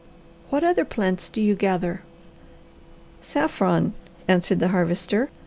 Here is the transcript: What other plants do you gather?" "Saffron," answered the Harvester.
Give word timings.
What 0.49 0.63
other 0.63 0.83
plants 0.83 1.29
do 1.29 1.39
you 1.39 1.53
gather?" 1.53 2.01
"Saffron," 3.21 3.93
answered 4.27 4.57
the 4.57 4.69
Harvester. 4.69 5.29